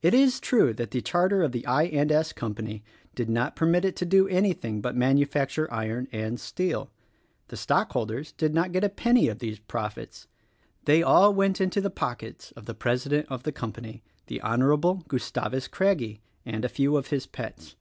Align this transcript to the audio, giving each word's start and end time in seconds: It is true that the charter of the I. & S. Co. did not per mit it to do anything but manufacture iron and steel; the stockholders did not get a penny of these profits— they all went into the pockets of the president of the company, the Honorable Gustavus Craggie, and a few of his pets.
It 0.00 0.14
is 0.14 0.38
true 0.38 0.72
that 0.74 0.92
the 0.92 1.00
charter 1.00 1.42
of 1.42 1.50
the 1.50 1.66
I. 1.66 1.86
& 1.86 1.92
S. 1.92 2.32
Co. 2.32 2.54
did 3.16 3.28
not 3.28 3.56
per 3.56 3.66
mit 3.66 3.84
it 3.84 3.96
to 3.96 4.06
do 4.06 4.28
anything 4.28 4.80
but 4.80 4.94
manufacture 4.94 5.66
iron 5.74 6.06
and 6.12 6.38
steel; 6.38 6.92
the 7.48 7.56
stockholders 7.56 8.30
did 8.30 8.54
not 8.54 8.70
get 8.70 8.84
a 8.84 8.88
penny 8.88 9.26
of 9.26 9.40
these 9.40 9.58
profits— 9.58 10.28
they 10.84 11.02
all 11.02 11.34
went 11.34 11.60
into 11.60 11.80
the 11.80 11.90
pockets 11.90 12.52
of 12.52 12.66
the 12.66 12.74
president 12.74 13.26
of 13.28 13.42
the 13.42 13.50
company, 13.50 14.04
the 14.28 14.40
Honorable 14.40 15.02
Gustavus 15.08 15.66
Craggie, 15.66 16.20
and 16.46 16.64
a 16.64 16.68
few 16.68 16.96
of 16.96 17.08
his 17.08 17.26
pets. 17.26 17.74